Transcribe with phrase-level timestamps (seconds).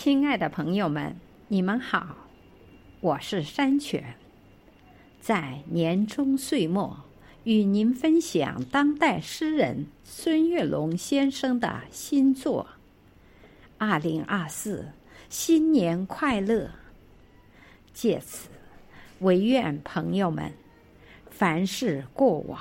[0.00, 1.16] 亲爱的朋友们，
[1.48, 2.18] 你们好，
[3.00, 4.14] 我是山泉，
[5.20, 7.00] 在年终岁末，
[7.42, 12.68] 与您分享当代诗人孙月龙先生的新作
[13.76, 14.90] 《二零二四
[15.28, 16.66] 新年快乐》。
[17.92, 18.50] 借此，
[19.18, 20.52] 唯愿朋友们，
[21.28, 22.60] 凡事过往，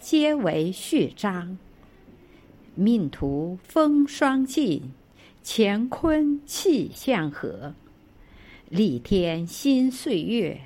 [0.00, 1.56] 皆为序章。
[2.74, 4.90] 命途风霜尽，
[5.46, 7.74] 乾坤气象和。
[8.70, 10.58] 历天新岁月，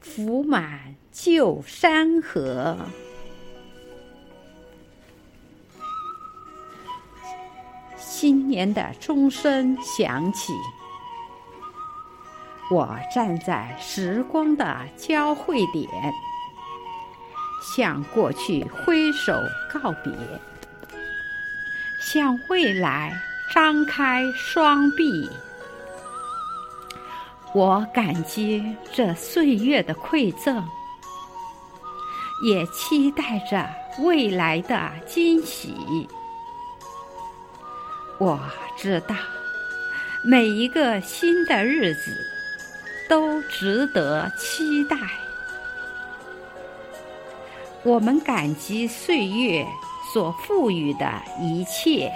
[0.00, 2.76] 福满旧山河。
[7.96, 10.52] 新年的钟声响起，
[12.72, 15.88] 我站在时光的交汇点，
[17.62, 19.32] 向过去挥手
[19.72, 20.12] 告别。
[22.00, 23.20] 向未来
[23.50, 25.30] 张开双臂，
[27.54, 30.62] 我感激这岁月的馈赠，
[32.44, 33.66] 也期待着
[34.00, 35.74] 未来的惊喜。
[38.18, 38.38] 我
[38.76, 39.14] 知道，
[40.22, 42.14] 每一个新的日子
[43.08, 44.96] 都值得期待。
[47.82, 49.66] 我们感激岁月。
[50.10, 51.06] 所赋予的
[51.38, 52.10] 一切，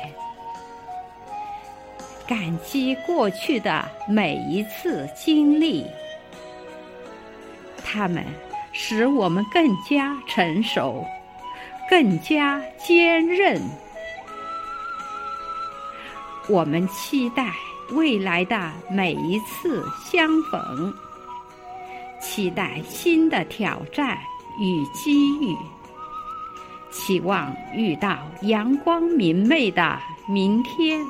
[2.33, 5.85] 感激过去的每一次经历，
[7.85, 8.25] 他们
[8.73, 11.05] 使我们更加成熟，
[11.91, 13.61] 更加坚韧。
[16.49, 17.53] 我们期待
[17.91, 20.91] 未来的每一次相逢，
[22.19, 24.19] 期待新的挑战
[24.59, 25.55] 与机遇。
[26.91, 31.05] 期望遇到阳光明媚的明天，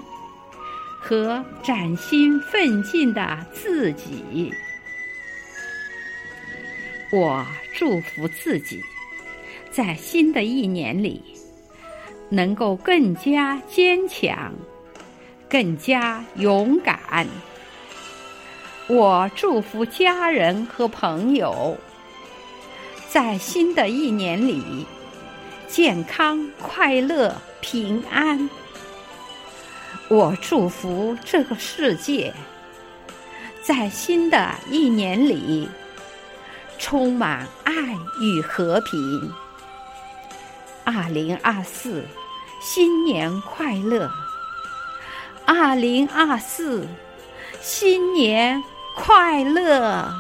[1.12, 4.50] 和崭新奋进的自己。
[7.12, 8.80] 我祝福自己，
[9.70, 11.22] 在新的一年里，
[12.30, 14.54] 能够更加坚强，
[15.50, 17.26] 更加勇敢。
[18.88, 21.76] 我祝福家人和朋友，
[23.10, 24.86] 在新的一年里。
[25.68, 28.48] 健康、快乐、平安。
[30.12, 32.34] 我祝福这个世界，
[33.62, 35.66] 在新的一年里，
[36.78, 37.72] 充满爱
[38.20, 39.32] 与和平。
[40.84, 42.04] 二零二四，
[42.60, 44.10] 新年快乐！
[45.46, 46.86] 二零二四，
[47.62, 48.62] 新年
[48.94, 50.12] 快乐！